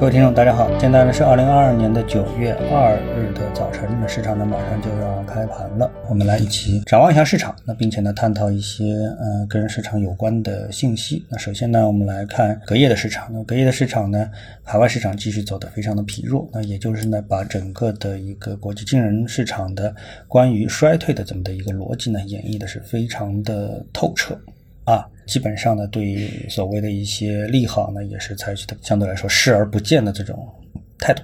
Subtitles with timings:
[0.00, 11.22] 各位听众，大家好，现在呢是二零二二年的九月二日的早晨，那市场呢马上就要开盘了，我们来一起展望一下市场，那并且呢探讨一些呃跟市场有关的信息。
[11.28, 14.26] 那首先呢，我们来看隔夜的市场，那隔夜的市场呢，
[14.62, 19.94] 海外市场继续走得非常的疲弱，那也就是呢把整个的一个国际金融市场的
[20.26, 24.34] 关于衰退的这么的一个逻辑呢演绎的是非常的透彻。
[24.84, 30.48] 啊，基本上呢，对于所谓的一些利好呢，也是采取的相对来说视而不见的这种
[30.98, 31.22] 态度。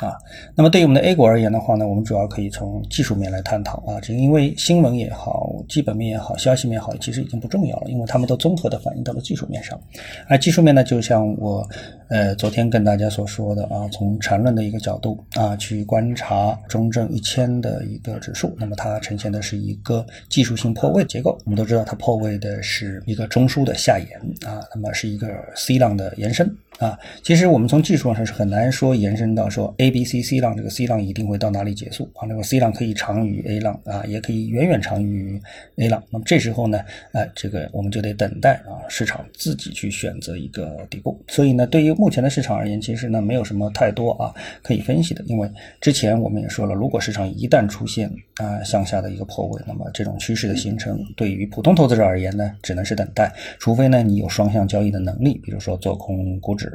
[0.00, 0.16] 啊，
[0.54, 9.78] 那么对于我们的 A 股而言的话呢，我们主要可以从技术面来探讨啊，这因为新闻也好，基本面也好，消息面也好，其实已经不重要了，因为他们都综合的反映到了技术面上。
[10.26, 11.68] 而技术面呢，就像我
[12.08, 21.38] 呃昨天跟大家所说的啊，从缠论的一个角度啊去观察中证一千的一个指数，那么它呈现的是一个技术性破位结构。
[21.44, 24.18] 我们都知道它破位的是一个中枢的下沿
[24.50, 26.50] 啊，那么是一个 C 浪的延伸。
[26.78, 32.26] 啊，其实我们从技术上是很难说延伸到说 A、B、C、C 浪，这个 C 浪一定会到哪里结束啊？
[32.26, 35.40] 那么 C 浪可以长于 A 浪啊，也可以远远长于
[35.76, 36.02] A 浪。
[36.10, 36.80] 那么这时候呢，
[37.12, 41.20] 哎，这个我们就得等待啊，市场自己去选择一个底部。
[41.28, 56.70] 所以呢，对于目前的市场而言，其实呢没有什么太多啊可以分析的，因为之前我们也说了，如果市场一旦出现啊向下的一个破位，那么这种趋势的形成，对于普通投资者而言呢，只能是等待，除非呢你有双向交易的能力，比如说做空股指。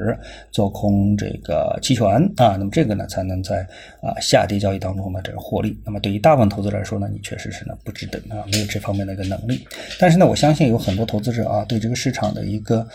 [0.52, 2.06] 做空这个期权
[2.36, 3.66] 啊，那么这个呢才能在
[4.02, 5.78] 啊下跌交易当中呢这个获利。
[5.84, 9.66] 那么对于大部分投资者来说呢，你确实是呢不值得啊，没有这方面的一个能力。
[9.98, 12.86] 但是呢，我相信有很多投资者啊，对这个市场的一个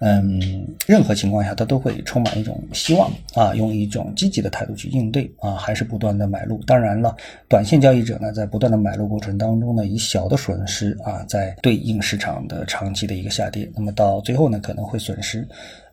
[0.00, 6.62] 嗯，任何情况下他都会充满一种希望啊，用一种积极的态度去应对啊，还是不断的买入。
[6.64, 7.16] 当然了，
[7.48, 15.46] 短线交易者呢，在不断的买入过程当中呢，以小的损失啊，在对应市场的长期的一个下跌，那么到最后呢，可能会损失。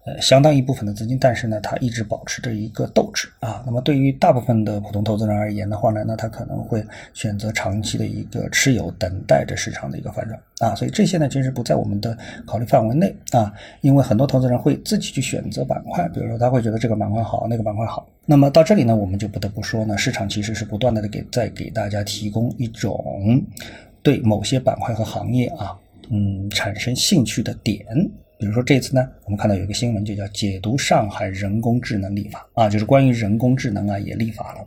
[0.05, 3.63] 呃，相当一部分的资金，但是呢，它一直保持着一个斗志啊。
[3.65, 10.75] 那么对于大部分的普通投资人而言的话呢，那他可能会选择长期的一个持有，等待着市场的一个反转啊。
[10.75, 12.15] 所以这些呢，其实不在我们的
[12.45, 13.51] 考虑范围内啊。
[13.81, 18.07] 因为很多投资人会自己去选择板块，比如说他会觉得这个板块好，那个板块好。
[18.27, 23.43] 那么到这里呢，我们就不得不说呢，市场其实是不断的给在给大家提供一种
[24.03, 25.75] 对某些板块和行业啊，
[26.11, 27.83] 嗯，产生兴趣的点。
[28.45, 34.63] 比如说这次呢，我们看到有一个新闻，就叫解读上海人工智能立法啊，就是关于人工智能啊也立法了。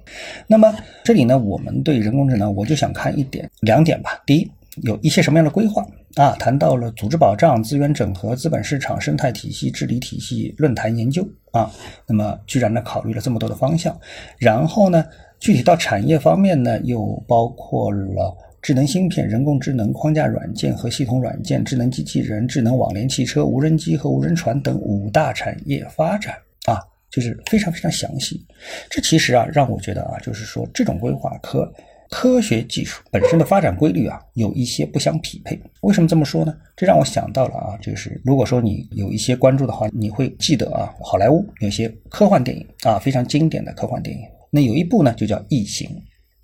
[0.49, 0.75] 那么
[1.05, 4.21] 这里呢，我们对人工智能，我就想看一点两点吧。
[4.27, 4.50] 第一，
[4.83, 5.87] 有一些什么样的规划
[6.17, 6.33] 啊？
[6.41, 11.71] 谈到了组织保障、资源整合、资本市场生态体系治理体系、论坛研究啊。
[12.05, 13.97] 那么居然呢考虑了这么多的方向，
[14.38, 15.05] 然后呢，
[15.38, 18.37] 具体到产业方面呢，又包括了。
[18.61, 26.35] 智能芯片、人工智能框架软件和系统软件、智能机器人、智能网联汽车、无人机和无人船等五大产业发展
[26.67, 26.81] 啊，
[27.11, 28.45] 就是非常非常详细。
[28.91, 31.73] 这其实啊，让我觉得啊，就是说这种规划和
[32.11, 35.61] 科学技术本身的发展规律啊，有一些不相匹配。
[35.83, 36.55] 为什么这么说呢？
[36.77, 44.25] 这让我想到了啊，就是如果说你有一些关注的话，你会记得啊，好莱坞有些科幻电影啊，非常经典的科幻电影。
[44.51, 45.89] 那有一部呢，就叫《异形》。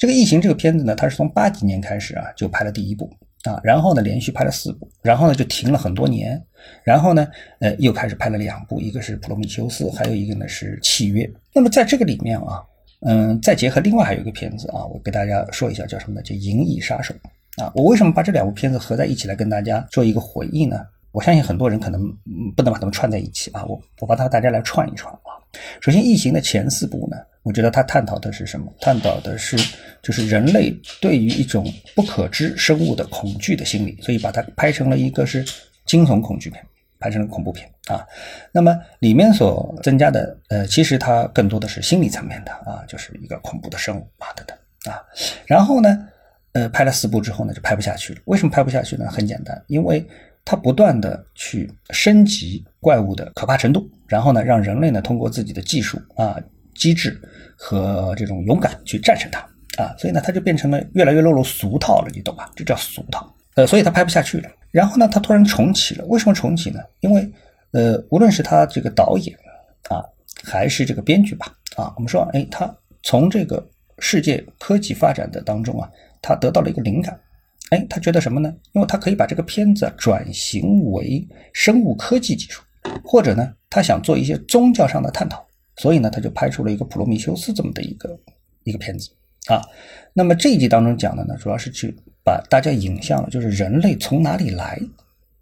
[0.04, 3.10] 这个《异形》这个片子呢，它是从八几年开始啊就拍了第一部
[3.44, 6.38] 啊，然后呢连续拍了四部，然后呢就停了很多年，
[6.84, 7.26] 然后呢
[7.60, 11.24] 呃又开始拍了两部，一个是《普罗米修斯》，还有一个呢是《契约》。
[11.54, 12.62] 那么在这个里面啊，
[13.00, 16.22] 嗯，再结合另外还有一个片子啊，我给大家说一下叫什么呢？
[16.22, 17.14] 叫《银翼杀手》
[17.64, 17.72] 啊。
[17.74, 20.84] 我为什么把这两部片子合在一起来跟大家做一个回忆呢？
[21.12, 22.02] 我相信很多人可能
[22.54, 25.32] 不能把它们串在一起啊，我我把它大家来串一串啊。
[25.80, 27.16] 首先，《异形》的前四部呢。
[27.44, 28.72] 我觉得他探讨的是什么？
[28.80, 29.54] 探讨的是
[30.02, 35.44] 就是人类对于一种不可知生物的恐惧的心理，所以把它拍成了一个是
[35.84, 36.64] 惊悚恐惧片，
[36.98, 38.02] 拍成了恐怖片啊。
[38.50, 44.56] 那么里面所增加的呃，其实它更多的是心理层面的啊，就是一个恐怖的生物啊等等
[44.90, 45.04] 啊。
[45.44, 46.08] 然后呢，
[46.52, 48.20] 呃，拍了四部之后呢，就拍不下去了。
[48.24, 49.06] 为什么拍不下去呢？
[49.10, 50.02] 很简单，因为
[50.46, 56.40] 它不断的去升级怪物的可怕程度，然后呢，让人类呢通过自己的技术啊。
[56.74, 57.20] 机智
[57.56, 59.40] 和这种勇敢去战胜它
[59.82, 62.50] 啊，所以呢，它就变成了越来越落入俗套了，你懂吧？
[62.54, 63.34] 这叫俗套。
[63.54, 64.50] 呃，所以他拍不下去了。
[64.72, 66.04] 然后呢，他突然重启了。
[66.06, 66.80] 为什么重启呢？
[67.00, 67.30] 因为
[67.70, 69.36] 呃，无论是他这个导演
[69.88, 70.02] 啊，
[70.42, 72.72] 还是这个编剧吧，啊，我们说，哎，他
[73.02, 73.64] 从这个
[74.00, 75.88] 世界科技发展的当中啊，
[76.20, 77.18] 他得到了一个灵感。
[77.70, 78.52] 哎，他觉得什么呢？
[78.72, 82.62] 因为他可以把这个片子转型为生物科技技术，
[83.04, 85.44] 或者呢，他想做一些宗教上的探讨。
[85.76, 88.18] 所以呢，他就拍出了一个《普罗米修斯》这么的一个
[88.62, 89.10] 一个片子
[89.48, 89.60] 啊。
[90.12, 91.94] 那么这一集当中讲的呢，主要是去
[92.24, 94.78] 把大家引向了，就是人类从哪里来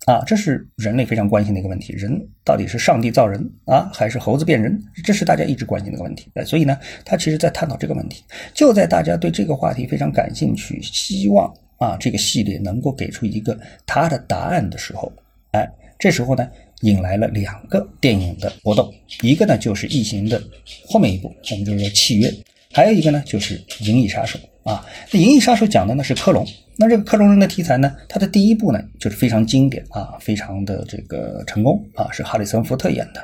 [0.06, 1.92] 啊，这是人类非常关心的一个问题。
[1.92, 4.82] 人到底是上帝造人啊，还是猴子变人？
[5.04, 6.28] 这是大家一直关心的一个问题。
[6.44, 8.24] 所以呢，他其实在探讨这个问题。
[8.52, 13.56] 就在大家对这个话题非常感兴趣，希望啊这个系列能够给出一个
[13.86, 15.12] 他的答案的时候，
[15.52, 15.70] 哎，
[16.00, 16.50] 这时候呢，
[16.82, 18.92] 引来了两个电影的搏斗，
[19.22, 20.40] 一个呢就是《异形》的
[20.86, 22.28] 后面一部，我们就是说《契约》，
[22.72, 23.58] 还有一个呢就是
[23.88, 24.38] 《银翼杀手》
[24.70, 24.86] 啊。
[25.10, 26.46] 那《银翼杀手》讲的呢是克隆。
[26.74, 33.20] 那这个克隆人的题材呢，它的第一部呢就是非常经典啊，非常的这个成功啊，是哈里森福特演的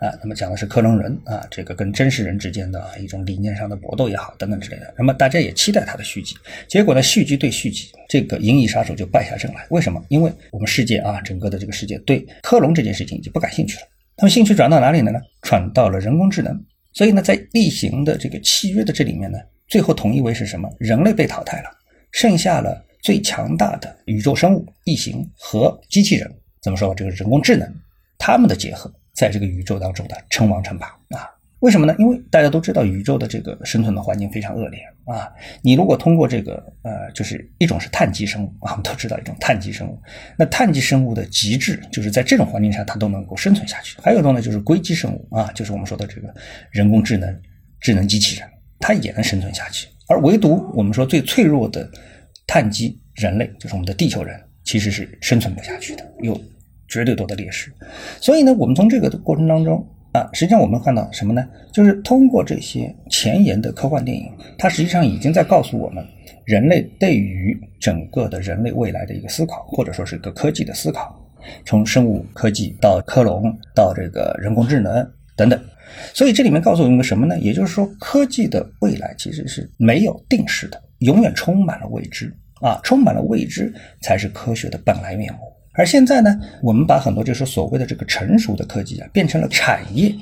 [0.00, 0.12] 啊。
[0.20, 4.92] 那么讲的是克隆人啊，这个跟真实人之间的一种理念上的搏斗也好，等等之类的。
[4.98, 6.34] 那么大家也期待它的续集。
[6.66, 9.64] 结果呢，续集对续集，这个《银翼杀手》就败下阵来。
[9.70, 10.02] 为什么？
[10.08, 13.82] 因为我们世界啊，整个的这个世界对克隆这件事情已经不感兴趣了。
[14.16, 15.20] 那么兴趣转到哪里了呢？
[15.42, 16.60] 转到了人工智能。
[16.94, 19.38] 所以呢，在例行的这个契约的这里面呢，
[19.68, 20.68] 最后统一为是什么？
[20.80, 21.70] 人类被淘汰了，
[22.10, 22.84] 剩下了。
[23.00, 26.28] 最强大的宇宙生物异形和机器人，
[26.60, 26.92] 怎么说？
[26.92, 27.72] 这个人工智能，
[28.18, 31.30] 它们的结合，在这个宇宙当中的称王称霸啊？
[31.60, 31.94] 为什么呢？
[31.98, 35.28] 因为大家都知道，宇宙的这个生存的环境非常恶劣啊。
[35.62, 40.00] 你如果通过这个呃，就是一种是碳基生物啊，我们都知道一种碳基生物。
[40.36, 43.98] 那碳基生物的极致，就是在这种环境下它都能够生存下去。
[44.00, 46.32] 还有一种呢，就是硅基生物啊，就是我们说的这个
[46.70, 47.40] 人工智能、
[47.80, 49.88] 智能机器人，它也能生存下去。
[50.08, 51.88] 而唯独我们说最脆弱的。
[52.50, 54.34] 碳基人类就是我们的地球人，
[54.64, 56.34] 其实是生存不下去的，有
[56.88, 57.70] 绝对多的劣势。
[58.22, 61.46] 所以呢，我们从这个过程当中啊，实际上我们看到什么呢？
[61.72, 66.04] 就是通过这些前沿的科幻电影，它实际上已经在告诉我们，
[66.44, 71.14] 人类对于整个的人类未来的一个思考，或者说是一个科技的思考，
[71.64, 75.06] 从生物科技到克隆到这个人工智能
[75.36, 75.60] 等等。
[76.14, 77.38] 所以这里面告诉我们个什么呢？
[77.38, 80.82] 也就是说，科技的未来其实是没有定式的。
[80.98, 85.40] 永远充满了未知啊，充满了未知才是科学的本来面目。
[85.78, 90.12] 而现在呢，我们把很多就是所谓的这个成熟的科技啊，变成了产业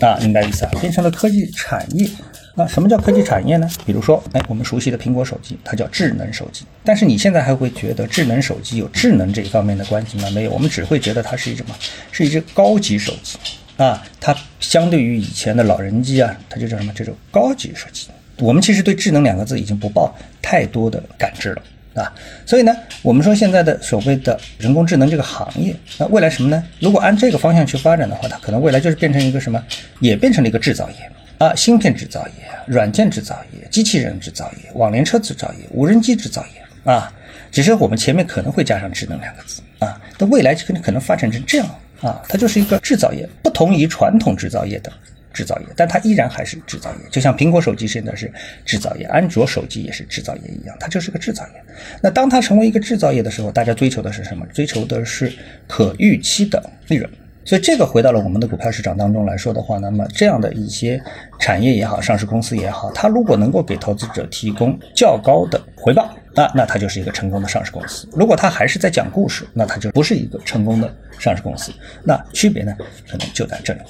[0.00, 0.70] 啊，明白意思啊？
[0.80, 2.08] 变成了科技产业。
[2.56, 3.68] 那什么叫科技产业呢？
[3.84, 6.64] 比如说，哎，我们熟悉的苹果手机，它叫智能手机。
[6.82, 10.30] 但是你现在还会觉得智能手机有智能这一方面的关系吗？
[10.30, 11.74] 没有，我们只会觉得它是一什么？
[12.10, 13.36] 是一只高级手机
[13.76, 14.02] 啊。
[14.18, 16.92] 它相对于以前的老人机啊，它就叫什么？
[16.94, 18.08] 这种高级手机。
[18.38, 21.62] 我们其实对智能两个字已经不抱太多的感知了
[21.94, 22.12] 啊，
[22.44, 26.62] 所以呢，我们说现在的所谓的人工智能这个行业，那未来什么呢？
[26.80, 29.62] 如果按这个方向去发展的话，它可能未来就是变成一个什么，
[30.00, 30.96] 也变成了一个制造业
[31.38, 32.32] 啊，芯片制造业、
[32.66, 37.12] 软件制造业、机器人制造业、网联车制造业、无人机制造业啊，
[37.52, 41.68] 只是我们前面可能会加上智能两个字啊，那未来可能可能发展成这样
[42.02, 44.92] 啊，它就是一个制造业，不同于传统制造业的。
[45.34, 48.32] 制造业，但它依然还是制造业，就像苹果手机现在是
[48.64, 51.62] 制造业，安卓手机也是制造业一样，它就是个制造业。
[52.00, 54.46] 那当它成为一个制造业的时候，大家追求的是什么？
[54.46, 55.32] 追求的是
[55.66, 57.10] 可预期的利润。
[57.44, 60.98] 所以这个回到了我们的股票市场当中来说的话，那么这样的一些
[61.38, 66.16] 产业也好，上市公司也好，它如果能够给投资者提供较高的回报。
[66.34, 68.08] 那那它就是一个成功的上市公司。
[68.12, 71.72] 如果它还是在讲故事，那它就不是一个成功的上市公司。
[72.02, 72.74] 那区别呢，
[73.08, 73.80] 可能就在这里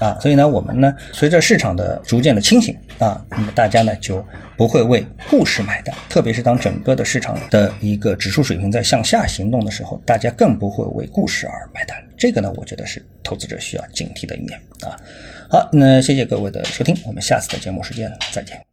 [0.00, 0.18] 啊。
[0.20, 4.24] 所以呢，我们呢，随着市场的逐渐的清醒啊，那么大家呢就
[4.56, 5.94] 不会为故事买单。
[6.08, 11.96] 特别是当整个的市场的一个指数水平在向下行动的时候，大家更不会为故事而买单。
[12.18, 14.98] 这个呢，我觉得是投资者需要警惕的一面啊。
[15.48, 18.71] 好，那谢谢各位的收听，我们下次的节目时间再见。